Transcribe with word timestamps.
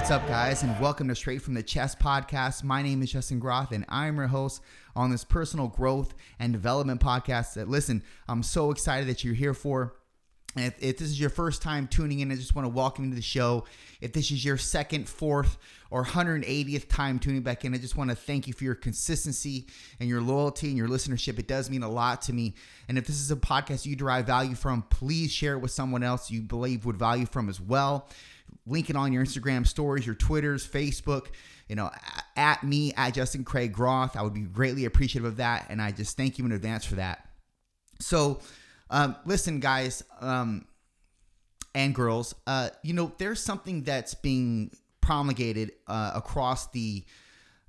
What's 0.00 0.10
up, 0.10 0.26
guys, 0.26 0.62
and 0.62 0.80
welcome 0.80 1.08
to 1.08 1.14
Straight 1.14 1.42
from 1.42 1.52
the 1.52 1.62
Chest 1.62 1.98
podcast. 1.98 2.64
My 2.64 2.80
name 2.80 3.02
is 3.02 3.12
Justin 3.12 3.38
Groth, 3.38 3.70
and 3.70 3.84
I'm 3.90 4.16
your 4.16 4.28
host 4.28 4.62
on 4.96 5.10
this 5.10 5.24
personal 5.24 5.68
growth 5.68 6.14
and 6.38 6.54
development 6.54 7.02
podcast. 7.02 7.52
That 7.52 7.68
listen, 7.68 8.02
I'm 8.26 8.42
so 8.42 8.70
excited 8.70 9.10
that 9.10 9.24
you're 9.24 9.34
here 9.34 9.52
for. 9.52 9.94
And 10.56 10.64
if, 10.64 10.82
if 10.82 10.98
this 10.98 11.08
is 11.08 11.20
your 11.20 11.28
first 11.28 11.60
time 11.60 11.86
tuning 11.86 12.20
in, 12.20 12.32
I 12.32 12.36
just 12.36 12.54
want 12.56 12.64
to 12.64 12.70
welcome 12.70 13.04
you 13.04 13.10
to 13.10 13.16
the 13.16 13.22
show. 13.22 13.66
If 14.00 14.14
this 14.14 14.30
is 14.30 14.42
your 14.42 14.56
second, 14.56 15.06
fourth, 15.06 15.58
or 15.90 16.02
180th 16.02 16.88
time 16.88 17.18
tuning 17.18 17.42
back 17.42 17.66
in, 17.66 17.74
I 17.74 17.78
just 17.78 17.94
want 17.94 18.08
to 18.08 18.16
thank 18.16 18.48
you 18.48 18.54
for 18.54 18.64
your 18.64 18.74
consistency 18.74 19.66
and 20.00 20.08
your 20.08 20.22
loyalty 20.22 20.68
and 20.68 20.78
your 20.78 20.88
listenership. 20.88 21.38
It 21.38 21.46
does 21.46 21.68
mean 21.68 21.82
a 21.82 21.90
lot 21.90 22.22
to 22.22 22.32
me. 22.32 22.54
And 22.88 22.96
if 22.96 23.06
this 23.06 23.20
is 23.20 23.30
a 23.30 23.36
podcast 23.36 23.84
you 23.84 23.96
derive 23.96 24.26
value 24.26 24.54
from, 24.54 24.82
please 24.82 25.30
share 25.30 25.52
it 25.52 25.58
with 25.58 25.72
someone 25.72 26.02
else 26.02 26.30
you 26.30 26.40
believe 26.40 26.86
would 26.86 26.96
value 26.96 27.26
from 27.26 27.50
as 27.50 27.60
well 27.60 28.08
link 28.66 28.90
it 28.90 28.96
on 28.96 29.12
your 29.12 29.24
Instagram 29.24 29.66
stories, 29.66 30.06
your 30.06 30.14
Twitters, 30.14 30.66
Facebook, 30.66 31.28
you 31.68 31.76
know, 31.76 31.90
at 32.36 32.62
me, 32.64 32.92
at 32.96 33.14
Justin 33.14 33.44
Craig 33.44 33.72
Groth. 33.72 34.16
I 34.16 34.22
would 34.22 34.34
be 34.34 34.40
greatly 34.40 34.84
appreciative 34.84 35.24
of 35.24 35.36
that. 35.36 35.66
And 35.70 35.80
I 35.80 35.92
just 35.92 36.16
thank 36.16 36.38
you 36.38 36.44
in 36.44 36.52
advance 36.52 36.84
for 36.84 36.96
that. 36.96 37.28
So, 38.00 38.40
um, 38.90 39.16
listen, 39.24 39.60
guys 39.60 40.02
um, 40.20 40.66
and 41.74 41.94
girls, 41.94 42.34
uh, 42.46 42.70
you 42.82 42.92
know, 42.92 43.12
there's 43.18 43.40
something 43.40 43.84
that's 43.84 44.14
being 44.14 44.72
promulgated 45.00 45.72
uh, 45.86 46.12
across 46.14 46.68
the, 46.70 47.04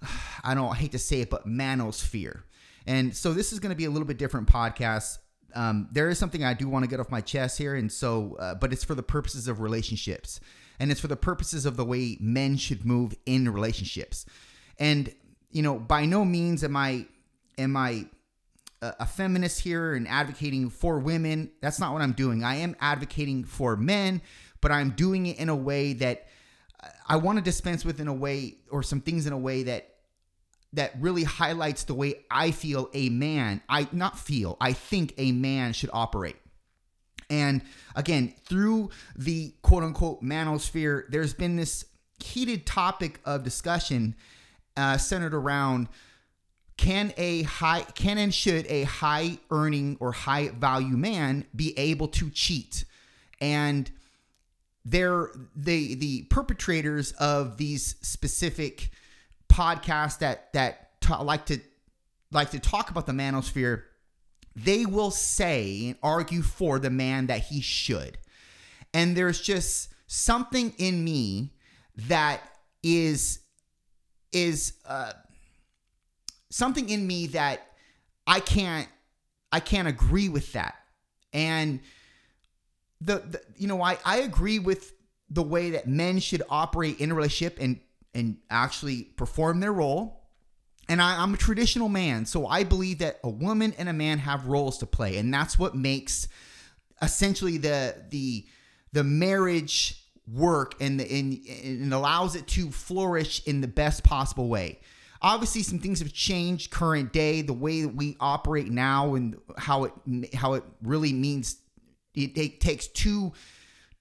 I 0.44 0.56
don't 0.56 0.72
I 0.72 0.76
hate 0.76 0.94
to 0.94 1.00
say 1.00 1.22
it, 1.22 1.30
but 1.30 1.48
manosphere. 1.48 2.42
And 2.88 3.16
so 3.16 3.34
this 3.34 3.54
is 3.54 3.60
going 3.60 3.70
to 3.70 3.76
be 3.76 3.86
a 3.86 3.90
little 3.92 4.08
bit 4.08 4.18
different 4.18 4.48
podcast. 4.48 5.20
Um, 5.54 5.90
there 5.92 6.10
is 6.10 6.18
something 6.18 6.44
I 6.44 6.54
do 6.54 6.68
want 6.68 6.84
to 6.84 6.90
get 6.90 7.00
off 7.00 7.12
my 7.12 7.22
chest 7.22 7.58
here, 7.58 7.76
and 7.76 7.92
so, 7.92 8.38
uh, 8.40 8.56
but 8.56 8.72
it's 8.72 8.84
for 8.84 8.96
the 8.96 9.04
purposes 9.04 9.48
of 9.48 9.60
relationships 9.60 10.40
and 10.82 10.92
it's 10.92 11.00
for 11.00 11.08
the 11.08 11.16
purposes 11.16 11.68
of 11.68 11.78
the 11.78 11.86
way 11.86 12.18
men 12.20 12.58
should 12.58 12.84
move 12.84 13.14
in 13.28 13.48
relationships. 13.48 14.26
And 14.80 15.14
you 15.52 15.62
know, 15.62 15.78
by 15.78 16.06
no 16.06 16.26
means 16.26 16.64
am 16.64 16.76
I 16.76 17.06
am 17.58 17.78
I 17.78 18.08
a 18.82 19.06
feminist 19.06 19.62
here 19.62 19.94
and 19.94 20.08
advocating 20.08 20.72
for 20.72 20.98
women. 20.98 21.52
That's 21.62 21.80
not 21.80 21.94
what 21.94 22.02
I'm 22.02 22.14
doing. 22.14 22.44
I 22.44 22.56
am 22.56 22.76
advocating 22.80 23.44
for 23.44 23.78
men, 23.78 24.24
but 24.60 24.72
I'm 24.72 24.90
doing 24.92 25.28
it 25.28 25.38
in 25.38 25.50
a 25.50 25.56
way 25.56 25.94
that 25.94 26.28
I 27.08 27.18
want 27.18 27.38
to 27.38 27.44
dispense 27.44 27.86
with 27.86 28.00
in 28.00 28.08
a 28.08 28.14
way 28.14 28.56
or 28.72 28.82
some 28.82 29.02
things 29.02 29.28
in 29.28 29.34
a 29.34 29.38
way 29.38 29.62
that 29.64 29.88
that 30.74 30.94
really 31.00 31.26
highlights 31.26 31.84
the 31.84 31.94
way 31.94 32.26
I 32.32 32.50
feel 32.50 32.90
a 32.96 33.10
man, 33.10 33.62
I 33.70 33.88
not 33.92 34.18
feel, 34.18 34.58
I 34.60 34.74
think 34.74 35.14
a 35.20 35.32
man 35.32 35.74
should 35.74 35.92
operate. 35.94 36.38
And 37.32 37.62
again, 37.96 38.34
through 38.46 38.92
the 39.16 39.54
quote 39.62 39.84
unquote 39.84 40.22
manosphere, 40.22 41.06
there's 41.10 41.34
been 41.34 41.56
this 41.56 41.86
heated 42.20 42.66
topic 42.68 43.20
of 43.26 43.44
discussion 43.44 44.16
uh, 44.78 44.98
centered 44.98 45.34
around 45.34 45.88
can 46.78 47.14
a 47.18 47.44
high 47.44 47.82
can 47.94 48.18
and 48.18 48.34
should 48.34 48.66
a 48.68 48.84
high 48.84 49.38
earning 49.50 49.98
or 50.00 50.12
high 50.12 50.50
value 50.50 50.98
man 50.98 51.46
be 51.56 51.78
able 51.78 52.08
to 52.10 52.30
cheat? 52.30 52.86
And 53.40 53.90
they're 54.84 55.30
the 55.56 55.96
the 55.96 56.24
perpetrators 56.24 57.12
of 57.14 57.58
these 57.58 57.96
specific 58.02 58.90
podcasts 59.48 60.20
that 60.20 60.52
that 60.54 61.00
ta- 61.02 61.22
like 61.22 61.46
to 61.46 61.60
like 62.32 62.50
to 62.52 62.60
talk 62.60 62.90
about 62.90 63.06
the 63.06 63.12
manosphere 63.14 63.84
they 64.56 64.86
will 64.86 65.12
say 65.12 65.88
and 65.90 65.98
argue 66.04 66.42
for 66.42 66.80
the 66.80 66.90
man 66.90 67.28
that 67.28 67.42
he 67.42 67.62
should. 67.62 68.18
And 68.94 69.16
there's 69.16 69.40
just 69.40 69.90
something 70.08 70.74
in 70.78 71.04
me 71.04 71.54
that 72.08 72.42
is 72.84 73.40
is 74.32 74.74
uh, 74.86 75.14
something 76.50 76.90
in 76.90 77.06
me 77.06 77.28
that 77.28 77.62
I 78.28 78.40
can't 78.40 78.88
I 79.52 79.60
can't 79.60 79.88
agree 79.88 80.30
with 80.30 80.54
that. 80.54 80.76
And 81.34 81.80
the, 83.00 83.20
the 83.20 83.42
you 83.58 83.68
know 83.68 83.82
I 83.82 83.98
I 84.06 84.18
agree 84.18 84.60
with 84.60 84.94
the 85.30 85.44
way 85.44 85.72
that 85.72 85.88
men 85.88 86.20
should 86.20 86.44
operate 86.50 87.00
in 87.00 87.12
a 87.12 87.16
relationship 87.16 87.58
and 87.62 87.80
and 88.14 88.38
actually 88.50 89.04
perform 89.04 89.62
their 89.62 89.72
role 89.72 90.21
and 90.92 91.02
I, 91.02 91.24
am 91.24 91.34
a 91.34 91.38
traditional 91.38 91.88
man, 91.88 92.26
so 92.26 92.46
I 92.48 92.66
believe 92.66 92.98
that 92.98 93.22
a 93.24 93.30
woman 93.30 93.74
and 93.78 93.88
a 93.88 93.94
man 93.94 94.18
have 94.18 94.48
roles 94.48 94.78
to 94.80 94.86
play, 94.86 95.16
and 95.16 95.34
that's 95.34 95.58
what 95.58 95.74
makes 95.74 96.28
essentially 97.02 97.58
the 97.58 97.96
the 98.10 98.46
the 98.92 99.04
marriage 99.06 100.04
work 100.28 100.76
and 100.82 101.00
the 101.00 101.10
and, 101.10 101.40
and 101.64 101.94
allows 101.94 102.36
it 102.36 102.46
to 102.48 102.70
flourish 102.72 103.42
in 103.48 103.62
the 103.62 103.70
best 103.70 104.04
possible 104.04 104.50
way. 104.50 104.82
Obviously, 105.22 105.64
some 105.64 105.80
things 105.80 106.00
have 106.00 106.12
changed 106.12 106.72
current 106.72 107.14
day, 107.14 107.42
the 107.42 107.54
way 107.54 107.84
that 107.84 107.96
we 107.96 108.18
operate 108.20 108.68
now, 108.68 109.16
and 109.16 109.38
how 109.58 109.86
it 109.86 109.94
how 110.34 110.56
it 110.56 110.64
really 110.84 111.14
means 111.14 111.56
it, 112.16 112.38
it 112.38 112.60
takes 112.60 112.88
two 112.88 113.32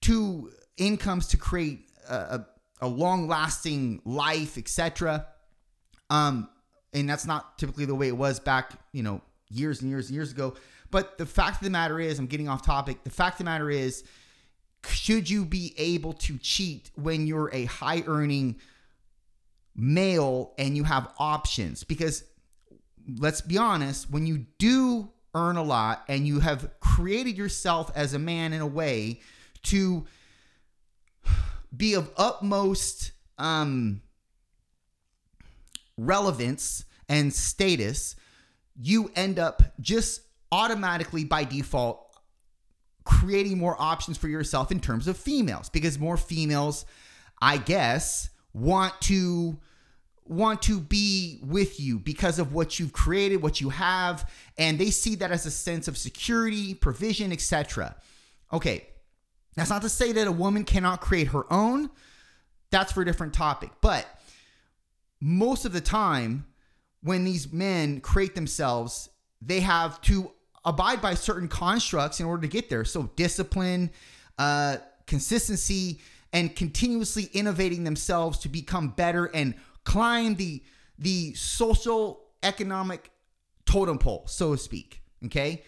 two 0.01 0.51
incomes 0.75 1.27
to 1.27 1.37
create 1.37 1.87
a, 2.09 2.15
a, 2.15 2.47
a 2.81 2.87
long 2.89 3.29
lasting 3.29 4.01
life, 4.03 4.57
etc. 4.57 5.27
Um, 6.09 6.49
and 6.93 7.09
that's 7.09 7.25
not 7.25 7.57
typically 7.57 7.85
the 7.85 7.95
way 7.95 8.07
it 8.07 8.17
was 8.17 8.39
back, 8.39 8.73
you 8.91 9.03
know, 9.03 9.21
years 9.49 9.81
and 9.81 9.89
years 9.89 10.07
and 10.07 10.15
years 10.15 10.31
ago. 10.31 10.55
But 10.89 11.17
the 11.17 11.25
fact 11.25 11.57
of 11.57 11.63
the 11.63 11.69
matter 11.69 11.99
is, 11.99 12.19
I'm 12.19 12.27
getting 12.27 12.49
off 12.49 12.65
topic. 12.65 13.03
The 13.03 13.09
fact 13.09 13.35
of 13.35 13.37
the 13.39 13.43
matter 13.45 13.69
is, 13.69 14.03
should 14.87 15.29
you 15.29 15.45
be 15.45 15.73
able 15.77 16.13
to 16.13 16.37
cheat 16.37 16.91
when 16.95 17.27
you're 17.27 17.49
a 17.53 17.65
high 17.65 18.03
earning 18.07 18.57
male 19.75 20.53
and 20.57 20.75
you 20.75 20.83
have 20.83 21.13
options? 21.17 21.83
Because 21.83 22.23
let's 23.17 23.41
be 23.41 23.57
honest, 23.57 24.09
when 24.09 24.25
you 24.25 24.45
do 24.57 25.09
earn 25.33 25.55
a 25.55 25.63
lot 25.63 26.03
and 26.07 26.27
you 26.27 26.39
have 26.41 26.69
created 26.79 27.37
yourself 27.37 27.89
as 27.95 28.13
a 28.13 28.19
man 28.19 28.51
in 28.53 28.61
a 28.61 28.67
way 28.67 29.21
to 29.63 30.05
be 31.75 31.93
of 31.93 32.11
utmost 32.17 33.11
um 33.37 34.01
relevance 35.97 36.85
and 37.09 37.33
status, 37.33 38.15
you 38.79 39.11
end 39.15 39.39
up 39.39 39.61
just 39.79 40.21
automatically 40.51 41.23
by 41.23 41.43
default 41.43 42.07
creating 43.03 43.57
more 43.57 43.75
options 43.79 44.17
for 44.17 44.27
yourself 44.27 44.71
in 44.71 44.79
terms 44.79 45.07
of 45.07 45.17
females 45.17 45.69
because 45.69 45.97
more 45.97 46.17
females 46.17 46.85
I 47.41 47.57
guess 47.57 48.29
want 48.53 48.93
to 49.01 49.59
want 50.25 50.61
to 50.63 50.79
be 50.79 51.39
with 51.43 51.79
you 51.79 51.99
because 51.99 52.39
of 52.39 52.53
what 52.53 52.79
you've 52.79 52.93
created, 52.93 53.41
what 53.41 53.59
you 53.59 53.69
have, 53.69 54.29
and 54.57 54.79
they 54.79 54.91
see 54.91 55.15
that 55.15 55.31
as 55.31 55.45
a 55.45 55.51
sense 55.51 55.87
of 55.87 55.97
security, 55.97 56.73
provision, 56.73 57.31
etc. 57.31 57.95
Okay. 58.53 58.87
That's 59.55 59.69
not 59.69 59.81
to 59.81 59.89
say 59.89 60.13
that 60.13 60.27
a 60.27 60.31
woman 60.31 60.63
cannot 60.63 61.01
create 61.01 61.27
her 61.27 61.51
own. 61.51 61.89
That's 62.69 62.93
for 62.93 63.01
a 63.01 63.05
different 63.05 63.33
topic. 63.33 63.71
But 63.81 64.07
most 65.21 65.65
of 65.65 65.71
the 65.71 65.81
time 65.81 66.45
when 67.03 67.23
these 67.23 67.51
men 67.53 68.01
create 68.01 68.35
themselves, 68.35 69.09
they 69.41 69.59
have 69.61 70.01
to 70.01 70.31
abide 70.65 71.01
by 71.01 71.13
certain 71.13 71.47
constructs 71.47 72.19
in 72.19 72.25
order 72.25 72.41
to 72.41 72.47
get 72.47 72.69
there. 72.69 72.83
So 72.83 73.11
discipline, 73.15 73.91
uh, 74.37 74.77
consistency, 75.05 76.01
and 76.33 76.55
continuously 76.55 77.29
innovating 77.33 77.83
themselves 77.83 78.39
to 78.39 78.49
become 78.49 78.89
better 78.89 79.25
and 79.25 79.55
climb 79.83 80.35
the 80.35 80.63
the 80.97 81.33
social 81.33 82.21
economic 82.43 83.09
totem 83.65 83.97
pole, 83.97 84.23
so 84.27 84.53
to 84.53 84.57
speak. 84.57 85.01
Okay, 85.25 85.63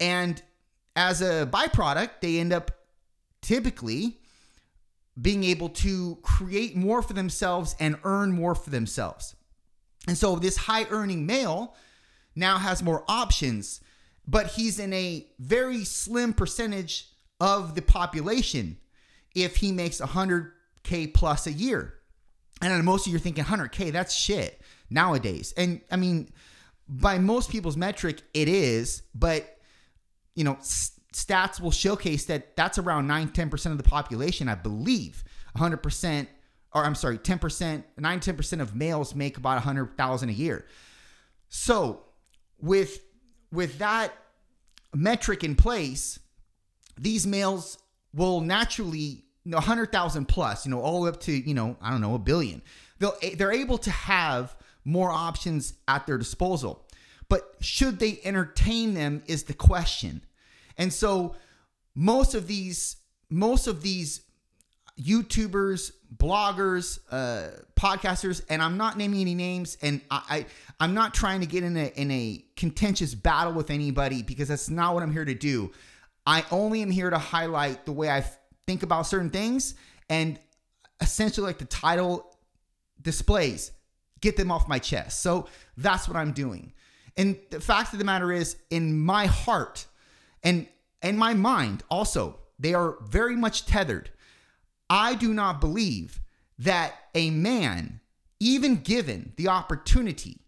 and 0.00 0.40
as 0.94 1.22
a 1.22 1.46
byproduct, 1.46 2.10
they 2.20 2.38
end 2.38 2.52
up 2.52 2.70
typically 3.42 4.20
being 5.20 5.44
able 5.44 5.68
to 5.70 6.18
create 6.22 6.76
more 6.76 7.00
for 7.02 7.14
themselves 7.14 7.74
and 7.80 7.96
earn 8.04 8.32
more 8.32 8.54
for 8.54 8.70
themselves. 8.70 9.34
And 10.06 10.16
so 10.16 10.36
this 10.36 10.56
high 10.56 10.84
earning 10.90 11.26
male 11.26 11.74
now 12.34 12.58
has 12.58 12.82
more 12.82 13.04
options, 13.08 13.80
but 14.26 14.48
he's 14.48 14.78
in 14.78 14.92
a 14.92 15.26
very 15.38 15.84
slim 15.84 16.32
percentage 16.32 17.08
of 17.40 17.74
the 17.74 17.82
population 17.82 18.76
if 19.34 19.56
he 19.56 19.72
makes 19.72 20.00
100K 20.00 21.12
plus 21.14 21.46
a 21.46 21.52
year. 21.52 21.94
And 22.62 22.84
most 22.84 23.06
of 23.06 23.12
you 23.12 23.16
are 23.16 23.20
thinking 23.20 23.44
100K, 23.44 23.92
that's 23.92 24.14
shit 24.14 24.60
nowadays. 24.90 25.52
And 25.56 25.80
I 25.90 25.96
mean, 25.96 26.30
by 26.88 27.18
most 27.18 27.50
people's 27.50 27.76
metric, 27.76 28.22
it 28.32 28.48
is, 28.48 29.02
but 29.14 29.58
you 30.34 30.44
know, 30.44 30.54
s- 30.54 30.95
stats 31.16 31.60
will 31.60 31.70
showcase 31.70 32.26
that 32.26 32.56
that's 32.56 32.76
around 32.76 33.06
9 33.06 33.30
10% 33.30 33.70
of 33.72 33.78
the 33.78 33.82
population, 33.82 34.48
I 34.48 34.54
believe. 34.54 35.24
100% 35.56 36.26
or 36.72 36.84
I'm 36.84 36.94
sorry, 36.94 37.16
10%, 37.16 37.84
9 37.96 38.20
10% 38.20 38.60
of 38.60 38.76
males 38.76 39.14
make 39.14 39.38
about 39.38 39.54
100,000 39.54 40.28
a 40.28 40.32
year. 40.32 40.66
So, 41.48 42.02
with 42.60 43.00
with 43.50 43.78
that 43.78 44.12
metric 44.94 45.42
in 45.42 45.54
place, 45.54 46.18
these 46.98 47.26
males 47.26 47.78
will 48.12 48.42
naturally 48.42 49.24
you 49.44 49.52
know 49.52 49.56
100,000 49.56 50.26
plus, 50.26 50.66
you 50.66 50.70
know, 50.70 50.80
all 50.80 51.06
up 51.06 51.20
to, 51.20 51.32
you 51.32 51.54
know, 51.54 51.76
I 51.80 51.90
don't 51.90 52.02
know, 52.02 52.14
a 52.14 52.18
billion. 52.18 52.60
They'll 52.98 53.16
eh, 53.22 53.36
they're 53.38 53.52
able 53.52 53.78
to 53.78 53.90
have 53.90 54.54
more 54.84 55.10
options 55.10 55.74
at 55.88 56.06
their 56.06 56.18
disposal. 56.18 56.86
But 57.30 57.54
should 57.60 58.00
they 58.00 58.20
entertain 58.22 58.92
them 58.92 59.22
is 59.26 59.44
the 59.44 59.54
question. 59.54 60.22
And 60.78 60.92
so 60.92 61.34
most 61.94 62.34
of 62.34 62.46
these 62.46 62.96
most 63.28 63.66
of 63.66 63.82
these 63.82 64.22
YouTubers, 65.00 65.92
bloggers, 66.16 67.00
uh, 67.10 67.48
podcasters, 67.74 68.42
and 68.48 68.62
I'm 68.62 68.76
not 68.78 68.96
naming 68.96 69.20
any 69.20 69.34
names, 69.34 69.76
and 69.82 70.00
I, 70.10 70.46
I 70.78 70.84
am 70.84 70.94
not 70.94 71.12
trying 71.12 71.40
to 71.40 71.46
get 71.46 71.64
in 71.64 71.76
a 71.76 71.92
in 71.96 72.10
a 72.10 72.44
contentious 72.56 73.14
battle 73.14 73.52
with 73.52 73.70
anybody 73.70 74.22
because 74.22 74.48
that's 74.48 74.70
not 74.70 74.94
what 74.94 75.02
I'm 75.02 75.12
here 75.12 75.24
to 75.24 75.34
do. 75.34 75.72
I 76.24 76.44
only 76.50 76.82
am 76.82 76.90
here 76.90 77.10
to 77.10 77.18
highlight 77.18 77.84
the 77.84 77.92
way 77.92 78.08
I 78.08 78.24
think 78.66 78.82
about 78.82 79.06
certain 79.06 79.30
things, 79.30 79.74
and 80.08 80.38
essentially, 81.00 81.46
like 81.46 81.58
the 81.58 81.66
title 81.66 82.34
displays, 83.02 83.72
get 84.20 84.36
them 84.36 84.50
off 84.50 84.66
my 84.66 84.78
chest. 84.78 85.20
So 85.20 85.46
that's 85.76 86.08
what 86.08 86.16
I'm 86.16 86.32
doing. 86.32 86.72
And 87.18 87.38
the 87.50 87.60
fact 87.60 87.92
of 87.92 87.98
the 87.98 88.04
matter 88.04 88.32
is, 88.32 88.56
in 88.70 88.98
my 88.98 89.26
heart 89.26 89.86
and 90.42 90.66
in 91.02 91.16
my 91.16 91.34
mind, 91.34 91.82
also, 91.90 92.38
they 92.58 92.74
are 92.74 92.96
very 93.02 93.36
much 93.36 93.66
tethered. 93.66 94.10
I 94.88 95.14
do 95.14 95.34
not 95.34 95.60
believe 95.60 96.20
that 96.58 96.94
a 97.14 97.30
man, 97.30 98.00
even 98.40 98.76
given 98.76 99.32
the 99.36 99.48
opportunity, 99.48 100.46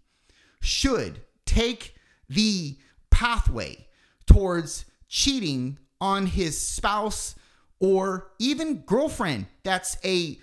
should 0.60 1.20
take 1.44 1.94
the 2.28 2.78
pathway 3.10 3.86
towards 4.26 4.84
cheating 5.08 5.78
on 6.00 6.26
his 6.26 6.60
spouse 6.60 7.34
or 7.80 8.30
even 8.38 8.78
girlfriend 8.80 9.46
that's 9.62 9.96
a 10.04 10.38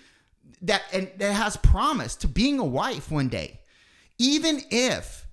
that 0.62 0.82
and 0.92 1.10
that 1.18 1.32
has 1.32 1.56
promised 1.56 2.20
to 2.20 2.28
being 2.28 2.58
a 2.58 2.64
wife 2.64 3.10
one 3.10 3.28
day 3.28 3.60
even 4.18 4.60
if 4.70 5.26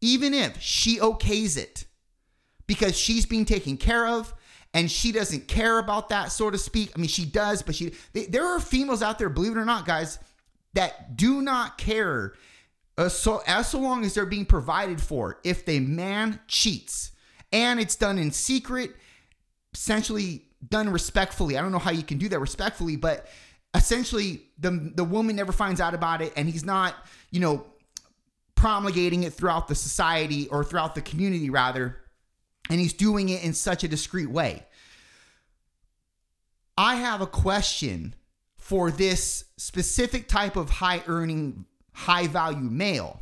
even 0.00 0.32
if 0.32 0.60
she 0.60 0.98
okays 0.98 1.56
it 1.56 1.84
because 2.68 2.96
she's 2.96 3.26
being 3.26 3.44
taken 3.44 3.76
care 3.76 4.06
of 4.06 4.32
and 4.72 4.88
she 4.88 5.10
doesn't 5.10 5.48
care 5.48 5.80
about 5.80 6.10
that 6.10 6.30
so 6.30 6.48
to 6.50 6.58
speak. 6.58 6.92
I 6.94 7.00
mean 7.00 7.08
she 7.08 7.24
does 7.24 7.62
but 7.62 7.74
she 7.74 7.92
they, 8.12 8.26
there 8.26 8.46
are 8.46 8.60
females 8.60 9.02
out 9.02 9.18
there 9.18 9.28
believe 9.28 9.52
it 9.52 9.58
or 9.58 9.64
not 9.64 9.84
guys 9.84 10.20
that 10.74 11.16
do 11.16 11.42
not 11.42 11.76
care 11.78 12.34
uh, 12.96 13.08
so 13.08 13.42
as 13.46 13.68
so 13.68 13.80
long 13.80 14.04
as 14.04 14.14
they're 14.14 14.26
being 14.26 14.46
provided 14.46 15.00
for. 15.00 15.40
If 15.42 15.64
the 15.64 15.80
man 15.80 16.38
cheats 16.46 17.10
and 17.52 17.80
it's 17.80 17.96
done 17.96 18.18
in 18.18 18.30
secret 18.30 18.94
essentially 19.74 20.44
done 20.68 20.90
respectfully. 20.90 21.56
I 21.56 21.62
don't 21.62 21.72
know 21.72 21.78
how 21.78 21.90
you 21.90 22.02
can 22.02 22.18
do 22.18 22.28
that 22.28 22.38
respectfully 22.38 22.94
but 22.94 23.26
essentially 23.74 24.42
the 24.58 24.92
the 24.94 25.04
woman 25.04 25.34
never 25.34 25.52
finds 25.52 25.80
out 25.80 25.94
about 25.94 26.22
it 26.22 26.32
and 26.36 26.48
he's 26.48 26.64
not 26.64 26.94
you 27.30 27.40
know 27.40 27.66
promulgating 28.54 29.22
it 29.22 29.32
throughout 29.32 29.68
the 29.68 29.74
society 29.74 30.48
or 30.48 30.64
throughout 30.64 30.94
the 30.94 31.00
community 31.00 31.48
rather 31.48 32.00
and 32.68 32.80
he's 32.80 32.92
doing 32.92 33.28
it 33.28 33.42
in 33.42 33.54
such 33.54 33.84
a 33.84 33.88
discreet 33.88 34.30
way 34.30 34.64
i 36.76 36.96
have 36.96 37.20
a 37.20 37.26
question 37.26 38.14
for 38.56 38.90
this 38.90 39.44
specific 39.56 40.28
type 40.28 40.56
of 40.56 40.70
high 40.70 41.02
earning 41.06 41.64
high 41.92 42.26
value 42.26 42.58
male 42.70 43.20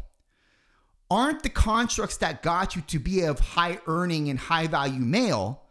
aren't 1.10 1.42
the 1.42 1.48
constructs 1.48 2.16
that 2.18 2.42
got 2.42 2.74
you 2.74 2.82
to 2.82 2.98
be 2.98 3.22
of 3.22 3.38
high 3.38 3.78
earning 3.86 4.28
and 4.28 4.38
high 4.38 4.66
value 4.66 5.00
male 5.00 5.62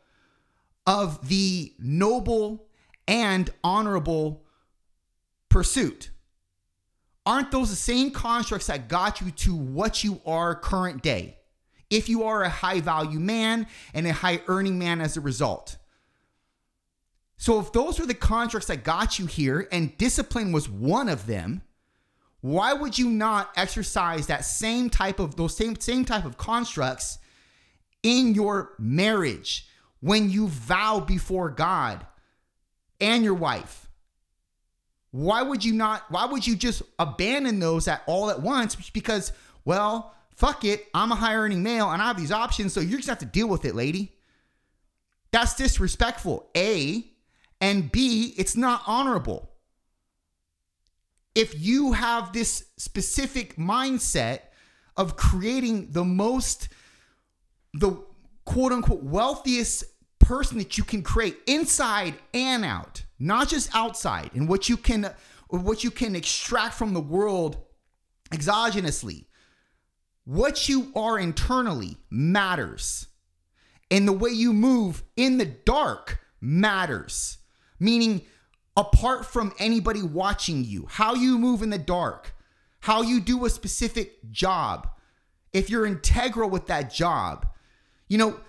of 0.87 1.27
the 1.27 1.73
noble 1.79 2.67
and 3.07 3.49
honorable 3.63 4.43
pursuit. 5.49 6.09
Aren't 7.25 7.51
those 7.51 7.69
the 7.69 7.75
same 7.75 8.11
constructs 8.11 8.67
that 8.67 8.87
got 8.87 9.21
you 9.21 9.31
to 9.31 9.55
what 9.55 10.03
you 10.03 10.21
are 10.25 10.53
current 10.55 11.01
day? 11.01 11.37
If 11.95 12.09
you 12.09 12.23
are 12.23 12.43
a 12.43 12.49
high 12.49 12.81
value 12.81 13.19
man 13.19 13.67
and 13.93 14.05
a 14.05 14.11
high 14.11 14.41
earning 14.47 14.77
man 14.77 14.99
as 14.99 15.15
a 15.15 15.21
result. 15.21 15.77
So, 17.37 17.59
if 17.59 17.71
those 17.71 17.99
were 17.99 18.05
the 18.05 18.13
constructs 18.13 18.67
that 18.67 18.83
got 18.83 19.17
you 19.17 19.27
here 19.27 19.67
and 19.71 19.97
discipline 19.97 20.51
was 20.51 20.69
one 20.69 21.07
of 21.07 21.25
them, 21.25 21.61
why 22.41 22.73
would 22.73 22.99
you 22.99 23.09
not 23.09 23.51
exercise 23.55 24.27
that 24.27 24.43
same 24.43 24.89
type 24.89 25.19
of 25.19 25.37
those 25.37 25.55
same 25.55 25.77
same 25.77 26.03
type 26.03 26.25
of 26.25 26.37
constructs 26.37 27.17
in 28.03 28.35
your 28.35 28.73
marriage 28.77 29.67
when 30.01 30.29
you 30.29 30.47
vow 30.47 30.99
before 30.99 31.49
God 31.49 32.05
and 32.99 33.23
your 33.23 33.33
wife? 33.33 33.87
Why 35.11 35.41
would 35.43 35.63
you 35.63 35.73
not 35.73 36.03
why 36.11 36.25
would 36.25 36.45
you 36.45 36.57
just 36.57 36.81
abandon 36.99 37.59
those 37.59 37.87
at 37.87 38.03
all 38.05 38.29
at 38.29 38.41
once 38.41 38.75
because 38.89 39.31
well, 39.63 40.13
fuck 40.35 40.63
it, 40.63 40.87
I'm 40.93 41.11
a 41.11 41.15
high 41.15 41.35
earning 41.35 41.63
male 41.63 41.89
and 41.91 42.01
I 42.01 42.07
have 42.07 42.17
these 42.17 42.31
options 42.31 42.73
so 42.73 42.79
you 42.79 42.97
just 42.97 43.09
have 43.09 43.19
to 43.19 43.25
deal 43.25 43.47
with 43.47 43.65
it, 43.65 43.75
lady. 43.75 44.13
That's 45.31 45.55
disrespectful. 45.55 46.49
A 46.55 47.05
and 47.59 47.91
B, 47.91 48.33
it's 48.37 48.55
not 48.55 48.83
honorable 48.87 49.51
if 51.35 51.59
you 51.59 51.91
have 51.91 52.31
this 52.31 52.65
specific 52.77 53.57
mindset 53.57 54.39
of 54.95 55.17
creating 55.17 55.91
the 55.91 56.05
most, 56.05 56.69
the 57.73 58.01
quote 58.45 58.71
unquote 58.71 59.03
wealthiest 59.03 59.83
person 60.19 60.57
that 60.57 60.77
you 60.77 60.83
can 60.85 61.03
create 61.03 61.37
inside 61.45 62.15
and 62.33 62.63
out, 62.63 63.03
not 63.19 63.49
just 63.49 63.69
outside, 63.75 64.31
and 64.33 64.47
what 64.47 64.69
you 64.69 64.77
can 64.77 65.13
what 65.49 65.83
you 65.83 65.91
can 65.91 66.15
extract 66.15 66.73
from 66.73 66.93
the 66.93 67.01
world 67.01 67.57
exogenously. 68.31 69.25
What 70.25 70.67
you 70.67 70.91
are 70.95 71.17
internally 71.17 71.97
matters. 72.09 73.07
And 73.89 74.07
the 74.07 74.13
way 74.13 74.31
you 74.31 74.51
move 74.51 75.03
in 75.15 75.37
the 75.37 75.45
dark 75.45 76.19
matters. 76.41 77.37
Meaning 77.79 78.23
apart 78.75 79.25
from 79.25 79.53
anybody 79.59 80.01
watching 80.01 80.63
you, 80.63 80.87
how 80.89 81.15
you 81.15 81.37
move 81.37 81.61
in 81.61 81.69
the 81.69 81.77
dark, 81.77 82.35
how 82.81 83.01
you 83.01 83.21
do 83.21 83.45
a 83.45 83.49
specific 83.49 84.31
job, 84.31 84.87
if 85.53 85.69
you're 85.69 85.85
integral 85.85 86.49
with 86.49 86.67
that 86.67 86.91
job. 86.91 87.47
You 88.07 88.17
know, 88.17 88.39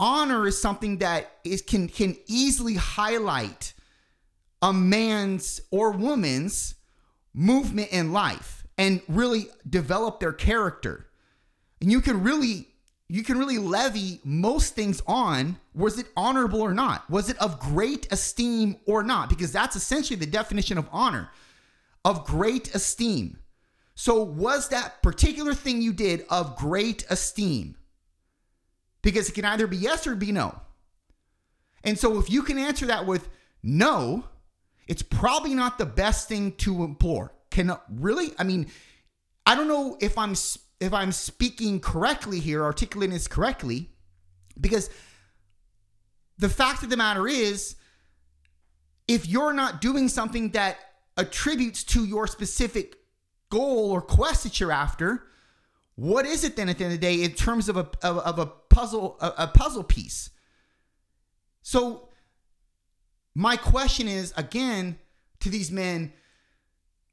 honor 0.00 0.46
is 0.46 0.60
something 0.60 0.98
that 0.98 1.30
is 1.44 1.62
can 1.62 1.88
can 1.88 2.16
easily 2.26 2.74
highlight 2.74 3.74
a 4.60 4.72
man's 4.72 5.60
or 5.70 5.92
woman's 5.92 6.74
movement 7.32 7.90
in 7.92 8.12
life 8.12 8.66
and 8.76 9.00
really 9.08 9.48
develop 9.68 10.20
their 10.20 10.32
character. 10.32 11.07
And 11.80 11.90
you 11.90 12.00
can 12.00 12.22
really 12.22 12.68
you 13.10 13.22
can 13.22 13.38
really 13.38 13.58
levy 13.58 14.20
most 14.22 14.74
things 14.74 15.00
on 15.06 15.56
was 15.74 15.98
it 15.98 16.06
honorable 16.16 16.60
or 16.60 16.74
not? 16.74 17.08
Was 17.08 17.30
it 17.30 17.38
of 17.38 17.58
great 17.58 18.06
esteem 18.12 18.76
or 18.86 19.02
not? 19.02 19.30
Because 19.30 19.50
that's 19.50 19.76
essentially 19.76 20.18
the 20.18 20.26
definition 20.26 20.76
of 20.76 20.88
honor 20.92 21.30
of 22.04 22.24
great 22.24 22.74
esteem. 22.74 23.38
So, 23.94 24.22
was 24.22 24.68
that 24.68 25.02
particular 25.02 25.54
thing 25.54 25.82
you 25.82 25.92
did 25.92 26.24
of 26.30 26.56
great 26.56 27.04
esteem? 27.10 27.76
Because 29.02 29.28
it 29.28 29.32
can 29.32 29.44
either 29.44 29.66
be 29.66 29.76
yes 29.76 30.06
or 30.06 30.14
be 30.14 30.32
no. 30.32 30.58
And 31.82 31.98
so, 31.98 32.18
if 32.18 32.30
you 32.30 32.42
can 32.42 32.58
answer 32.58 32.86
that 32.86 33.06
with 33.06 33.28
no, 33.62 34.24
it's 34.86 35.02
probably 35.02 35.54
not 35.54 35.78
the 35.78 35.86
best 35.86 36.28
thing 36.28 36.52
to 36.58 36.84
implore. 36.84 37.32
Can 37.50 37.76
really? 37.90 38.32
I 38.38 38.44
mean, 38.44 38.68
I 39.44 39.54
don't 39.54 39.68
know 39.68 39.98
if 40.00 40.16
I'm 40.16 40.34
if 40.80 40.92
I'm 40.92 41.12
speaking 41.12 41.80
correctly 41.80 42.40
here, 42.40 42.62
articulating 42.62 43.14
this 43.14 43.28
correctly, 43.28 43.90
because 44.60 44.90
the 46.38 46.48
fact 46.48 46.82
of 46.82 46.90
the 46.90 46.96
matter 46.96 47.26
is, 47.26 47.76
if 49.08 49.26
you're 49.26 49.52
not 49.52 49.80
doing 49.80 50.08
something 50.08 50.50
that 50.50 50.78
attributes 51.16 51.82
to 51.82 52.04
your 52.04 52.26
specific 52.26 52.96
goal 53.50 53.90
or 53.90 54.00
quest 54.00 54.44
that 54.44 54.60
you're 54.60 54.72
after, 54.72 55.24
what 55.96 56.26
is 56.26 56.44
it 56.44 56.54
then 56.54 56.68
at 56.68 56.78
the 56.78 56.84
end 56.84 56.94
of 56.94 57.00
the 57.00 57.06
day 57.06 57.24
in 57.24 57.32
terms 57.32 57.68
of 57.68 57.76
a 57.76 57.88
of, 58.02 58.18
of 58.18 58.38
a 58.38 58.46
puzzle 58.46 59.16
a, 59.20 59.32
a 59.38 59.46
puzzle 59.48 59.82
piece? 59.82 60.30
So 61.62 62.08
my 63.34 63.56
question 63.56 64.06
is 64.06 64.32
again 64.36 64.98
to 65.40 65.50
these 65.50 65.72
men 65.72 66.12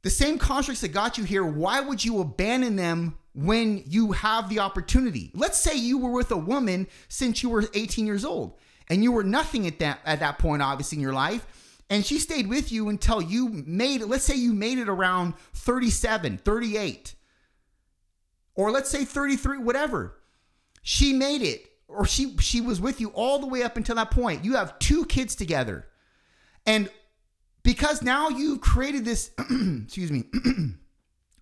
the 0.06 0.12
same 0.12 0.38
constructs 0.38 0.82
that 0.82 0.90
got 0.90 1.18
you 1.18 1.24
here, 1.24 1.44
why 1.44 1.82
would 1.82 2.06
you 2.06 2.20
abandon 2.20 2.76
them 2.76 3.18
when 3.34 3.82
you 3.88 4.12
have 4.12 4.50
the 4.50 4.60
opportunity? 4.60 5.32
Let's 5.34 5.60
say 5.60 5.76
you 5.76 5.98
were 5.98 6.12
with 6.12 6.30
a 6.30 6.38
woman 6.38 6.86
since 7.08 7.42
you 7.42 7.50
were 7.50 7.66
18 7.74 8.06
years 8.06 8.24
old 8.24 8.60
and 8.88 9.02
you 9.02 9.12
were 9.12 9.24
nothing 9.24 9.66
at 9.66 9.80
that 9.80 10.00
at 10.06 10.20
that 10.20 10.38
point 10.38 10.62
obviously 10.62 10.98
in 10.98 11.02
your 11.02 11.12
life 11.12 11.82
and 11.90 12.06
she 12.06 12.20
stayed 12.20 12.46
with 12.46 12.72
you 12.72 12.90
until 12.90 13.20
you 13.20 13.50
made 13.50 14.04
let's 14.04 14.24
say 14.24 14.36
you 14.36 14.54
made 14.54 14.78
it 14.78 14.88
around 14.88 15.34
37 15.54 16.38
38 16.38 17.16
or 18.54 18.70
let's 18.70 18.92
say 18.92 19.06
33 19.06 19.58
whatever 19.58 20.20
she 20.84 21.14
made 21.14 21.42
it 21.42 21.66
or 21.88 22.06
she 22.06 22.38
she 22.38 22.62
was 22.62 22.80
with 22.80 23.02
you 23.02 23.10
all 23.10 23.40
the 23.40 23.48
way 23.48 23.64
up 23.64 23.76
until 23.76 23.96
that 23.96 24.12
point 24.12 24.46
you 24.46 24.54
have 24.54 24.78
two 24.78 25.04
kids 25.06 25.36
together 25.36 25.88
and 26.68 26.92
because 27.66 28.04
now 28.04 28.30
you've 28.30 28.62
created 28.62 29.04
this 29.04 29.32
excuse 29.40 30.12
me 30.12 30.24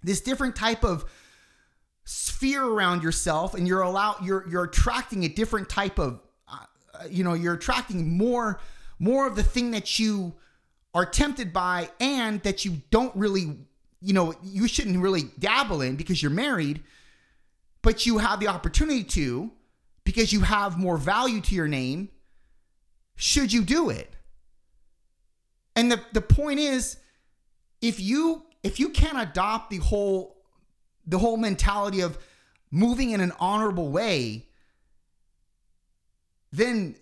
this 0.04 0.22
different 0.22 0.56
type 0.56 0.84
of 0.84 1.06
sphere 2.06 2.64
around 2.64 3.04
yourself 3.04 3.54
and 3.54 3.68
you're 3.68 3.82
allowed 3.82 4.16
you're 4.26 4.50
you're 4.50 4.64
attracting 4.64 5.24
a 5.26 5.28
different 5.28 5.70
type 5.70 6.00
of 6.00 6.20
uh, 6.48 6.58
you 7.10 7.24
know 7.24 7.34
you're 7.34 7.54
attracting 7.54 8.18
more 8.18 8.60
more 8.98 9.28
of 9.28 9.36
the 9.36 9.44
thing 9.44 9.72
that 9.72 10.00
you 10.00 10.34
are 10.96 11.06
tempted 11.06 11.54
by 11.54 11.90
and 12.00 12.42
that 12.44 12.66
you 12.66 12.82
don't 12.90 13.16
really 13.16 13.58
you 14.02 14.14
know 14.14 14.34
you 14.44 14.68
shouldn't 14.68 14.98
really 15.00 15.24
dabble 15.40 15.82
in 15.82 15.96
because 15.96 16.22
you're 16.22 16.32
married 16.32 16.82
but 17.82 18.06
you 18.06 18.18
have 18.18 18.40
the 18.40 18.48
opportunity 18.48 19.04
to 19.04 19.52
because 20.06 20.32
you 20.32 20.42
have 20.42 20.78
more 20.78 20.98
value 20.98 21.42
to 21.42 21.54
your 21.54 21.68
name 21.68 22.10
should 23.16 23.52
you 23.54 23.62
do 23.64 23.90
it 23.90 24.14
and 25.84 25.92
the, 25.92 26.02
the 26.14 26.22
point 26.22 26.62
is, 26.62 26.96
if 27.82 28.00
you 28.00 28.44
if 28.64 28.80
you 28.80 28.90
can't 28.90 29.20
adopt 29.20 29.70
the 29.70 29.78
whole 29.80 30.38
the 31.06 31.20
whole 31.20 31.36
mentality 31.36 32.00
of 32.00 32.18
moving 32.72 33.12
in 33.12 33.20
an 33.20 33.34
honorable 33.38 33.90
way, 33.90 34.48
then 36.54 36.96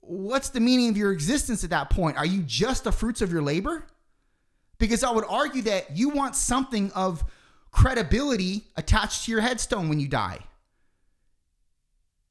what's 0.00 0.50
the 0.50 0.60
meaning 0.60 0.90
of 0.90 0.98
your 0.98 1.10
existence 1.10 1.64
at 1.64 1.70
that 1.70 1.88
point? 1.88 2.18
Are 2.18 2.26
you 2.26 2.42
just 2.42 2.84
the 2.84 2.92
fruits 2.92 3.22
of 3.22 3.32
your 3.32 3.40
labor? 3.40 3.86
Because 4.76 5.02
I 5.02 5.10
would 5.10 5.24
argue 5.26 5.62
that 5.62 5.96
you 5.96 6.10
want 6.10 6.36
something 6.36 6.92
of 6.92 7.24
credibility 7.70 8.64
attached 8.76 9.24
to 9.24 9.32
your 9.32 9.40
headstone 9.40 9.88
when 9.88 10.00
you 10.00 10.08
die. 10.08 10.40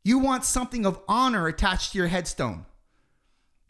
You 0.03 0.19
want 0.19 0.45
something 0.45 0.85
of 0.85 1.01
honor 1.07 1.47
attached 1.47 1.93
to 1.93 1.97
your 1.97 2.07
headstone. 2.07 2.65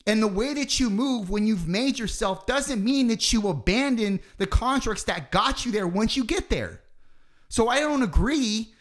And 0.07 0.23
the 0.23 0.27
way 0.27 0.53
that 0.53 0.79
you 0.79 0.89
move 0.89 1.29
when 1.29 1.45
you've 1.45 1.67
made 1.67 1.99
yourself 1.99 2.45
doesn't 2.45 2.83
mean 2.83 3.07
that 3.07 3.31
you 3.31 3.47
abandon 3.47 4.19
the 4.37 4.47
contracts 4.47 5.03
that 5.03 5.31
got 5.31 5.65
you 5.65 5.71
there 5.71 5.87
once 5.87 6.15
you 6.15 6.23
get 6.23 6.49
there. 6.49 6.81
So 7.49 7.67
I 7.67 7.79
don't 7.79 8.03
agree, 8.03 8.73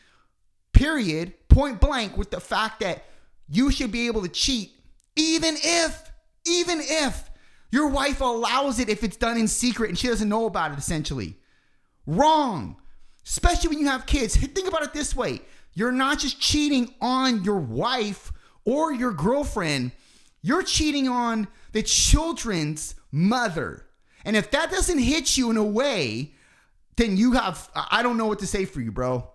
period, 0.73 1.33
point 1.49 1.81
blank, 1.81 2.17
with 2.17 2.31
the 2.31 2.41
fact 2.41 2.81
that 2.81 3.05
you 3.49 3.71
should 3.71 3.91
be 3.91 4.07
able 4.07 4.23
to 4.23 4.29
cheat, 4.29 4.73
even 5.17 5.57
if, 5.63 6.11
even 6.47 6.81
if 6.83 7.31
your 7.71 7.89
wife 7.89 8.21
allows 8.21 8.79
it 8.79 8.89
if 8.89 9.03
it's 9.03 9.17
done 9.17 9.37
in 9.37 9.49
secret 9.49 9.89
and 9.89 9.99
she 9.99 10.09
doesn't 10.09 10.29
know 10.29 10.47
about 10.47 10.73
it, 10.73 10.79
essentially. 10.79 11.37
Wrong. 12.07 12.77
Especially 13.27 13.69
when 13.69 13.79
you 13.79 13.87
have 13.87 14.07
kids. 14.07 14.37
Think 14.37 14.69
about 14.69 14.83
it 14.83 14.93
this 14.93 15.15
way 15.15 15.43
you're 15.75 15.93
not 15.93 16.19
just 16.19 16.41
cheating 16.41 16.93
on 17.01 17.45
your 17.45 17.61
wife 17.61 18.33
or 18.65 18.93
your 18.93 19.13
girlfriend 19.13 19.93
you're 20.43 20.63
cheating 20.63 21.09
on 21.09 21.49
the 21.73 21.83
children's 21.83 22.95
mother. 23.11 23.87
And 24.25 24.37
if 24.37 24.51
that 24.51 24.71
doesn't 24.71 24.99
hit 24.99 25.37
you 25.37 25.51
in 25.51 25.57
a 25.57 25.65
way, 25.65 26.35
then 26.97 27.17
you 27.17 27.33
have, 27.33 27.71
I 27.75 28.03
don't 28.03 28.17
know 28.17 28.27
what 28.27 28.41
to 28.41 28.47
say 28.47 28.65
for 28.65 28.81
you, 28.81 28.93
bro. 28.93 29.31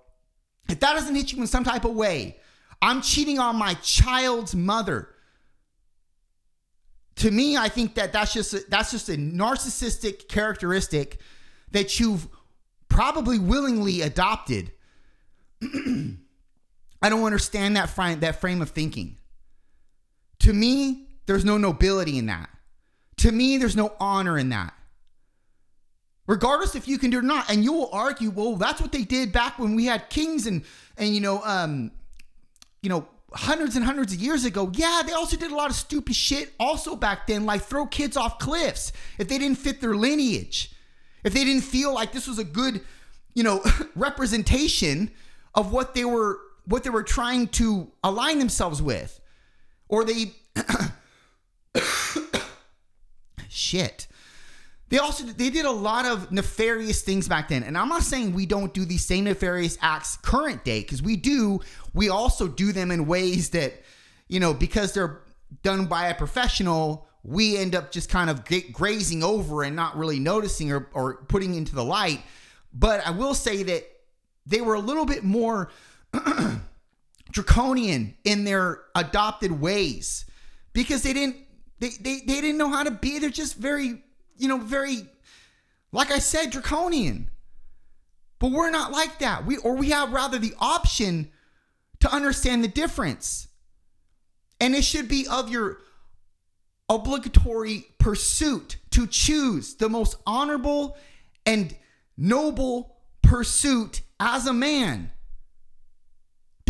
If 0.70 0.80
that 0.80 0.94
doesn't 0.94 1.16
hit 1.16 1.32
you 1.32 1.40
in 1.40 1.48
some 1.48 1.64
type 1.64 1.86
of 1.86 1.94
way, 1.94 2.38
I'm 2.82 3.02
cheating 3.02 3.40
on 3.40 3.56
my 3.56 3.76
child's 3.76 4.56
mother. 4.56 5.10
To 7.18 7.32
me, 7.32 7.56
I 7.58 7.70
think 7.70 7.96
that 7.96 8.12
that's 8.12 8.34
just 8.34 8.54
a, 8.54 8.64
that's 8.70 8.92
just 8.92 9.10
a 9.10 9.14
narcissistic 9.14 10.28
characteristic 10.28 11.20
that 11.72 12.00
you've 12.00 12.28
probably 12.90 13.40
willingly 13.40 14.02
adopted. 14.02 14.72
I 15.64 17.10
don't 17.10 17.24
understand 17.24 17.78
that 17.78 17.90
frame, 17.90 18.20
that 18.22 18.40
frame 18.40 18.62
of 18.62 18.72
thinking. 18.72 19.18
To 20.44 20.52
me, 20.52 21.08
there's 21.26 21.46
no 21.46 21.58
nobility 21.58 22.18
in 22.18 22.26
that. 22.26 22.50
To 23.18 23.32
me, 23.32 23.58
there's 23.58 23.78
no 23.78 23.94
honor 23.98 24.38
in 24.38 24.50
that. 24.50 24.74
Regardless 26.28 26.76
if 26.76 26.86
you 26.86 26.98
can 26.98 27.12
do 27.12 27.18
it 27.18 27.20
or 27.22 27.24
not. 27.24 27.50
And 27.50 27.64
you 27.64 27.72
will 27.72 27.90
argue, 27.94 28.30
well, 28.30 28.58
that's 28.58 28.82
what 28.82 28.92
they 28.92 29.04
did 29.04 29.32
back 29.32 29.58
when 29.58 29.74
we 29.74 29.86
had 29.86 30.10
kings 30.10 30.46
and 30.46 30.64
and 30.98 31.16
you 31.16 31.22
know, 31.22 31.42
um, 31.46 31.92
you 32.82 32.90
know, 32.90 33.08
hundreds 33.32 33.78
and 33.78 33.86
hundreds 33.86 34.14
of 34.14 34.20
years 34.20 34.44
ago. 34.44 34.70
Yeah, 34.74 35.02
they 35.06 35.14
also 35.14 35.38
did 35.38 35.50
a 35.52 35.56
lot 35.56 35.70
of 35.70 35.78
stupid 35.78 36.14
shit 36.14 36.52
also 36.60 36.98
back 36.98 37.26
then, 37.26 37.46
like 37.46 37.62
throw 37.62 37.86
kids 37.86 38.18
off 38.18 38.38
cliffs 38.38 38.92
if 39.18 39.30
they 39.30 39.38
didn't 39.38 39.60
fit 39.60 39.80
their 39.80 39.96
lineage. 39.96 40.74
If 41.24 41.34
they 41.34 41.46
didn't 41.46 41.64
feel 41.64 41.94
like 41.94 42.12
this 42.12 42.28
was 42.28 42.38
a 42.38 42.44
good, 42.44 42.82
you 43.34 43.44
know, 43.44 43.64
representation 43.96 45.10
of 45.56 45.72
what 45.72 45.96
they 45.96 46.04
were 46.04 46.40
what 46.66 46.84
they 46.84 46.90
were 46.90 47.04
trying 47.04 47.48
to 47.48 47.90
align 48.04 48.40
themselves 48.40 48.82
with 48.82 49.22
or 49.88 50.04
they 50.04 50.34
shit. 53.50 54.08
They 54.90 55.00
also 55.00 55.24
they 55.24 55.50
did 55.50 55.66
a 55.66 55.72
lot 55.72 56.06
of 56.06 56.32
nefarious 56.32 57.02
things 57.02 57.28
back 57.28 57.50
then. 57.50 57.64
And 57.64 57.78
I'm 57.78 57.90
not 57.90 58.04
saying 58.04 58.34
we 58.34 58.46
don't 58.46 58.74
do 58.74 58.86
these 58.86 59.06
same 59.06 59.24
nefarious 59.24 59.78
acts 59.82 60.18
current 60.18 60.64
day 60.64 60.84
cuz 60.84 61.02
we 61.02 61.16
do. 61.16 61.62
We 61.94 62.10
also 62.10 62.48
do 62.48 62.72
them 62.72 62.92
in 62.92 63.08
ways 63.08 63.50
that 63.50 63.82
you 64.28 64.40
know, 64.40 64.54
because 64.54 64.94
they're 64.94 65.22
done 65.62 65.86
by 65.86 66.08
a 66.08 66.16
professional, 66.16 67.08
we 67.24 67.58
end 67.58 67.76
up 67.76 67.92
just 67.92 68.10
kind 68.10 68.30
of 68.30 68.44
grazing 68.72 69.24
over 69.24 69.64
and 69.64 69.76
not 69.76 69.98
really 69.98 70.20
noticing 70.20 70.72
or, 70.72 70.90
or 70.94 71.24
putting 71.26 71.56
into 71.56 71.76
the 71.76 71.84
light. 71.84 72.22
But 72.74 73.06
I 73.06 73.12
will 73.12 73.34
say 73.34 73.64
that 73.64 73.84
they 74.46 74.62
were 74.62 74.74
a 74.74 74.80
little 74.80 75.06
bit 75.06 75.24
more 75.24 75.72
draconian 77.34 78.16
in 78.24 78.46
their 78.46 78.82
adopted 78.96 79.52
ways 79.52 80.26
because 80.72 81.04
they 81.04 81.14
didn't 81.14 81.36
they, 81.80 81.90
they, 82.00 82.20
they 82.20 82.40
didn't 82.40 82.58
know 82.58 82.70
how 82.70 82.84
to 82.84 82.92
be. 82.92 83.20
They're 83.20 83.30
just 83.30 83.58
very 83.58 84.02
you 84.38 84.48
know 84.48 84.58
very 84.58 85.06
like 85.92 86.12
i 86.12 86.20
said 86.20 86.52
draconian. 86.52 87.30
But 88.40 88.52
we're 88.52 88.72
not 88.72 88.92
like 88.92 89.20
that. 89.20 89.46
We 89.46 89.58
or 89.58 89.76
we 89.76 89.90
have 89.90 90.14
rather 90.14 90.38
the 90.38 90.54
option 90.60 91.32
to 92.02 92.14
understand 92.14 92.64
the 92.64 92.68
difference. 92.68 93.48
And 94.60 94.76
it 94.76 94.84
should 94.84 95.08
be 95.08 95.26
of 95.28 95.50
your 95.50 95.80
obligatory 96.90 97.88
pursuit 97.98 98.78
to 98.92 99.08
choose 99.08 99.76
the 99.76 99.90
most 99.90 100.18
honorable 100.28 100.98
and 101.46 101.76
noble 102.18 102.98
pursuit 103.22 104.02
as 104.20 104.46
a 104.46 104.54
man 104.54 105.12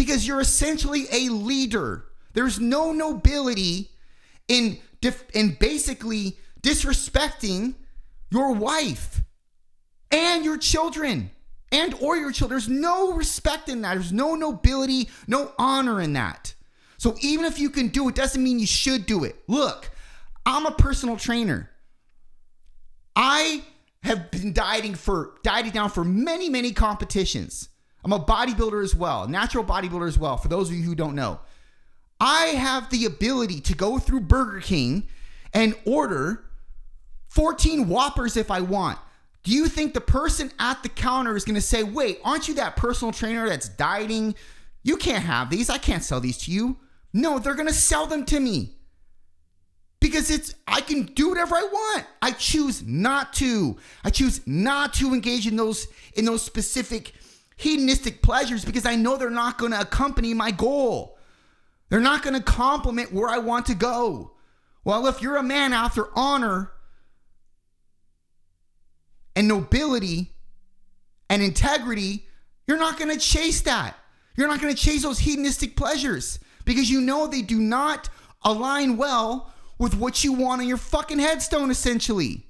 because 0.04 0.28
you're 0.28 0.42
essentially 0.42 1.06
a 1.12 1.30
leader. 1.30 2.06
There's 2.34 2.60
no 2.60 2.92
nobility 2.92 3.92
in 4.48 4.80
dif- 5.02 5.30
in 5.34 5.56
basically 5.60 6.38
disrespecting 6.62 7.76
your 8.30 8.54
wife 8.54 9.22
and 10.12 10.44
your 10.44 10.58
children 10.58 11.32
and 11.72 11.94
or 12.02 12.18
your 12.18 12.32
children. 12.32 12.60
There's 12.60 12.70
no 12.70 13.14
respect 13.14 13.70
in 13.70 13.82
that. 13.82 13.94
There's 13.94 14.12
no 14.12 14.36
nobility, 14.36 15.10
no 15.28 15.52
honor 15.58 16.02
in 16.02 16.14
that. 16.14 16.54
So 16.98 17.16
even 17.22 17.46
if 17.46 17.60
you 17.60 17.70
can 17.70 17.88
do 17.90 18.08
it, 18.10 18.16
doesn't 18.16 18.42
mean 18.42 18.60
you 18.60 18.68
should 18.68 19.06
do 19.06 19.24
it. 19.24 19.36
Look, 19.48 19.90
I'm 20.46 20.66
a 20.66 20.72
personal 20.72 21.18
trainer. 21.18 21.70
I 23.16 23.64
have 24.04 24.32
been 24.32 24.54
dieting 24.54 24.96
for 24.96 25.36
dieting 25.44 25.72
down 25.72 25.90
for 25.90 26.04
many, 26.04 26.50
many 26.50 26.74
competitions. 26.74 27.70
I'm 28.04 28.14
a 28.14 28.20
bodybuilder 28.20 28.84
as 28.84 28.96
well, 28.96 29.28
natural 29.28 29.64
bodybuilder 29.64 30.08
as 30.08 30.18
well, 30.18 30.38
for 30.38 30.48
those 30.48 30.70
of 30.70 30.76
you 30.76 30.84
who 30.84 30.96
don't 30.96 31.16
know. 31.16 31.40
I 32.20 32.48
have 32.48 32.90
the 32.90 33.06
ability 33.06 33.62
to 33.62 33.76
go 33.76 34.00
through 34.00 34.22
Burger 34.22 34.60
King 34.60 35.08
and 35.54 35.76
order 35.86 36.44
14 37.30 37.88
Whoppers 37.88 38.38
if 38.38 38.52
I 38.52 38.62
want. 38.62 38.98
Do 39.44 39.52
you 39.52 39.68
think 39.68 39.94
the 39.94 40.02
person 40.02 40.52
at 40.60 40.84
the 40.84 40.90
counter 40.90 41.36
is 41.36 41.44
going 41.44 41.56
to 41.56 41.62
say, 41.62 41.84
wait, 41.84 42.20
aren't 42.24 42.48
you 42.48 42.54
that 42.56 42.76
personal 42.76 43.12
trainer 43.12 43.48
that's 43.50 43.68
dieting? 43.68 44.36
You 44.84 44.96
can't 44.98 45.24
have 45.24 45.50
these. 45.50 45.70
I 45.70 45.78
can't 45.78 46.04
sell 46.04 46.22
these 46.22 46.38
to 46.40 46.52
you. 46.52 46.78
No, 47.12 47.40
they're 47.40 47.56
going 47.56 47.68
to 47.68 47.74
sell 47.74 48.08
them 48.08 48.26
to 48.26 48.40
me 48.40 48.76
because 50.00 50.30
it's 50.30 50.56
I 50.68 50.82
can 50.82 51.04
do 51.04 51.30
whatever 51.30 51.56
I 51.56 51.64
want. 51.64 52.06
I 52.22 52.32
choose 52.32 52.84
not 52.84 53.34
to. 53.34 53.78
I 54.04 54.10
choose 54.10 54.42
not 54.46 54.94
to 54.96 55.14
engage 55.14 55.48
in 55.48 55.56
those 55.56 55.88
in 56.16 56.26
those 56.26 56.42
specific 56.42 57.14
hedonistic 57.58 58.22
pleasures 58.22 58.66
because 58.66 58.86
I 58.86 58.96
know 58.96 59.18
they're 59.18 59.30
not 59.30 59.58
going 59.58 59.72
to 59.72 59.82
accompany 59.82 60.34
my 60.34 60.52
goal. 60.52 61.18
They're 61.90 62.00
not 62.00 62.24
going 62.24 62.36
to 62.36 62.42
complement 62.42 63.14
where 63.14 63.30
I 63.30 63.38
want 63.38 63.68
to 63.68 63.76
go. 63.76 64.32
Well, 64.84 65.08
if 65.08 65.22
you're 65.22 65.38
a 65.38 65.44
man 65.44 65.74
after 65.74 66.08
honor, 66.16 66.74
and 69.36 69.48
nobility 69.48 70.32
and 71.30 71.42
integrity, 71.42 72.26
you're 72.68 72.78
not 72.78 72.98
going 72.98 73.12
to 73.12 73.20
chase 73.20 73.62
that. 73.62 73.96
You're 74.36 74.48
not 74.48 74.62
going 74.62 74.74
to 74.74 74.82
chase 74.82 75.04
those 75.04 75.20
hedonistic 75.20 75.76
pleasures 75.76 76.40
because 76.66 76.90
you 76.90 77.02
know 77.02 77.28
they 77.28 77.42
do 77.42 77.60
not 77.60 78.10
align 78.44 78.98
well 78.98 79.54
with 79.78 79.96
what 79.96 80.24
you 80.24 80.34
want 80.34 80.62
on 80.62 80.68
your 80.68 80.78
fucking 80.78 81.20
headstone, 81.20 81.72
essentially. 81.72 82.48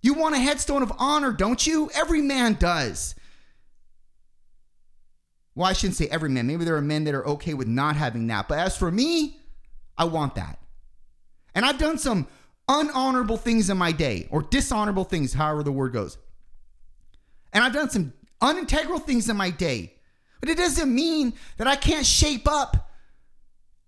You 0.00 0.14
want 0.14 0.34
a 0.34 0.38
headstone 0.38 0.82
of 0.82 0.92
honor, 0.98 1.32
don't 1.32 1.64
you? 1.66 1.90
Every 1.94 2.22
man 2.22 2.54
does. 2.54 3.14
Well, 5.54 5.68
I 5.68 5.72
shouldn't 5.72 5.96
say 5.96 6.08
every 6.08 6.30
man. 6.30 6.46
Maybe 6.46 6.64
there 6.64 6.76
are 6.76 6.82
men 6.82 7.04
that 7.04 7.14
are 7.14 7.26
okay 7.26 7.54
with 7.54 7.68
not 7.68 7.96
having 7.96 8.26
that. 8.28 8.48
But 8.48 8.58
as 8.58 8.76
for 8.76 8.90
me, 8.90 9.38
I 9.98 10.04
want 10.04 10.34
that. 10.36 10.58
And 11.54 11.64
I've 11.64 11.78
done 11.78 11.98
some 11.98 12.26
unhonorable 12.68 13.38
things 13.38 13.68
in 13.68 13.76
my 13.76 13.92
day, 13.92 14.28
or 14.30 14.42
dishonorable 14.42 15.04
things, 15.04 15.34
however 15.34 15.62
the 15.62 15.72
word 15.72 15.92
goes. 15.92 16.16
And 17.52 17.62
I've 17.62 17.74
done 17.74 17.90
some 17.90 18.14
unintegral 18.40 19.02
things 19.02 19.28
in 19.28 19.36
my 19.36 19.50
day. 19.50 19.92
But 20.40 20.48
it 20.48 20.56
doesn't 20.56 20.92
mean 20.92 21.34
that 21.58 21.66
I 21.66 21.76
can't 21.76 22.06
shape 22.06 22.48
up 22.48 22.90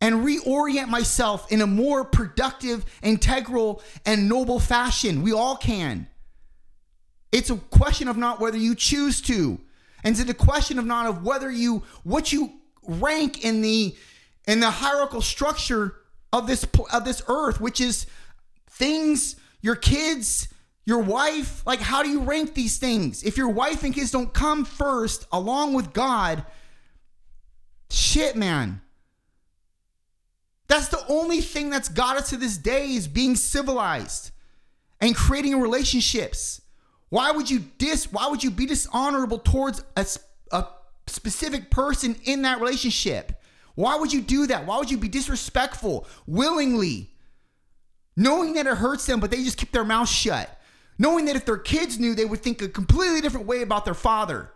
and 0.00 0.16
reorient 0.16 0.88
myself 0.88 1.50
in 1.50 1.62
a 1.62 1.66
more 1.66 2.04
productive, 2.04 2.84
integral, 3.02 3.82
and 4.04 4.28
noble 4.28 4.60
fashion. 4.60 5.22
We 5.22 5.32
all 5.32 5.56
can. 5.56 6.08
It's 7.32 7.48
a 7.48 7.56
question 7.56 8.06
of 8.06 8.16
not 8.16 8.38
whether 8.38 8.58
you 8.58 8.74
choose 8.74 9.22
to. 9.22 9.58
And 10.04 10.18
it's 10.18 10.30
a 10.30 10.34
question 10.34 10.78
of 10.78 10.84
not 10.84 11.06
of 11.06 11.24
whether 11.24 11.50
you 11.50 11.82
what 12.02 12.32
you 12.32 12.52
rank 12.86 13.44
in 13.44 13.62
the 13.62 13.96
in 14.46 14.60
the 14.60 14.70
hierarchical 14.70 15.22
structure 15.22 15.96
of 16.32 16.46
this 16.46 16.66
of 16.92 17.04
this 17.04 17.22
earth, 17.26 17.60
which 17.60 17.80
is 17.80 18.06
things, 18.70 19.36
your 19.62 19.76
kids, 19.76 20.48
your 20.84 21.00
wife. 21.00 21.66
Like, 21.66 21.80
how 21.80 22.02
do 22.02 22.10
you 22.10 22.20
rank 22.20 22.54
these 22.54 22.76
things? 22.76 23.22
If 23.22 23.38
your 23.38 23.48
wife 23.48 23.82
and 23.82 23.94
kids 23.94 24.10
don't 24.10 24.32
come 24.32 24.64
first 24.64 25.26
along 25.32 25.74
with 25.74 25.92
God, 25.92 26.44
shit, 27.90 28.36
man. 28.36 28.82
That's 30.66 30.88
the 30.88 31.04
only 31.08 31.40
thing 31.40 31.70
that's 31.70 31.88
got 31.88 32.16
us 32.16 32.30
to 32.30 32.36
this 32.36 32.56
day 32.56 32.92
is 32.94 33.06
being 33.06 33.36
civilized 33.36 34.30
and 35.00 35.14
creating 35.14 35.60
relationships. 35.60 36.60
Why 37.14 37.30
would 37.30 37.48
you 37.48 37.60
dis? 37.78 38.10
Why 38.10 38.26
would 38.26 38.42
you 38.42 38.50
be 38.50 38.66
dishonorable 38.66 39.38
towards 39.38 39.84
a, 39.96 40.04
a 40.50 40.66
specific 41.06 41.70
person 41.70 42.16
in 42.24 42.42
that 42.42 42.58
relationship? 42.58 43.40
Why 43.76 43.94
would 43.94 44.12
you 44.12 44.20
do 44.20 44.48
that? 44.48 44.66
Why 44.66 44.78
would 44.78 44.90
you 44.90 44.98
be 44.98 45.06
disrespectful 45.06 46.08
willingly, 46.26 47.12
knowing 48.16 48.54
that 48.54 48.66
it 48.66 48.78
hurts 48.78 49.06
them, 49.06 49.20
but 49.20 49.30
they 49.30 49.44
just 49.44 49.58
keep 49.58 49.70
their 49.70 49.84
mouth 49.84 50.08
shut, 50.08 50.60
knowing 50.98 51.26
that 51.26 51.36
if 51.36 51.44
their 51.44 51.56
kids 51.56 52.00
knew, 52.00 52.16
they 52.16 52.24
would 52.24 52.42
think 52.42 52.60
a 52.60 52.68
completely 52.68 53.20
different 53.20 53.46
way 53.46 53.62
about 53.62 53.84
their 53.84 53.94
father, 53.94 54.50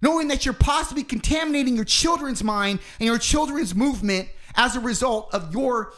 knowing 0.00 0.28
that 0.28 0.46
you're 0.46 0.54
possibly 0.54 1.04
contaminating 1.04 1.76
your 1.76 1.84
children's 1.84 2.42
mind 2.42 2.78
and 3.00 3.06
your 3.06 3.18
children's 3.18 3.74
movement 3.74 4.30
as 4.54 4.76
a 4.76 4.80
result 4.80 5.28
of 5.34 5.52
your 5.52 5.92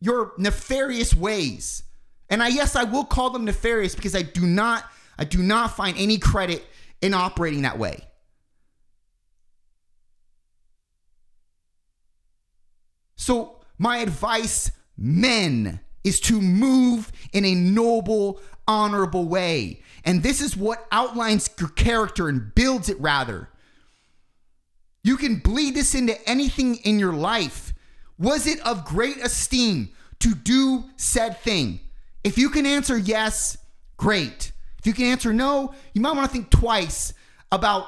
your 0.00 0.30
nefarious 0.38 1.12
ways. 1.12 1.82
And 2.30 2.42
I 2.42 2.48
yes, 2.48 2.76
I 2.76 2.84
will 2.84 3.04
call 3.04 3.30
them 3.30 3.44
nefarious 3.44 3.94
because 3.94 4.14
I 4.14 4.22
do 4.22 4.46
not 4.46 4.84
I 5.18 5.24
do 5.24 5.42
not 5.42 5.76
find 5.76 5.98
any 5.98 6.16
credit 6.16 6.64
in 7.02 7.12
operating 7.12 7.62
that 7.62 7.78
way. 7.78 8.06
So, 13.16 13.60
my 13.76 13.98
advice, 13.98 14.70
men, 14.96 15.80
is 16.04 16.20
to 16.20 16.40
move 16.40 17.12
in 17.34 17.44
a 17.44 17.54
noble, 17.54 18.40
honorable 18.66 19.26
way. 19.26 19.82
And 20.04 20.22
this 20.22 20.40
is 20.40 20.56
what 20.56 20.86
outlines 20.90 21.50
your 21.58 21.68
character 21.68 22.28
and 22.28 22.54
builds 22.54 22.88
it 22.88 22.98
rather. 22.98 23.50
You 25.02 25.18
can 25.18 25.36
bleed 25.36 25.74
this 25.74 25.94
into 25.94 26.16
anything 26.28 26.76
in 26.76 26.98
your 26.98 27.12
life. 27.12 27.74
Was 28.18 28.46
it 28.46 28.60
of 28.66 28.86
great 28.86 29.18
esteem 29.18 29.90
to 30.20 30.34
do 30.34 30.84
said 30.96 31.38
thing? 31.40 31.80
If 32.22 32.38
you 32.38 32.50
can 32.50 32.66
answer 32.66 32.96
yes, 32.96 33.56
great. 33.96 34.52
If 34.78 34.86
you 34.86 34.92
can 34.92 35.06
answer 35.06 35.32
no, 35.32 35.74
you 35.94 36.00
might 36.00 36.16
want 36.16 36.26
to 36.28 36.32
think 36.32 36.50
twice 36.50 37.12
about 37.52 37.86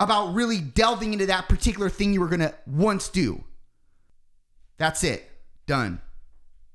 about 0.00 0.34
really 0.34 0.58
delving 0.58 1.12
into 1.12 1.26
that 1.26 1.48
particular 1.48 1.88
thing 1.88 2.12
you 2.12 2.20
were 2.20 2.28
going 2.28 2.40
to 2.40 2.54
once 2.66 3.08
do. 3.08 3.44
That's 4.76 5.04
it. 5.04 5.30
Done. 5.66 6.00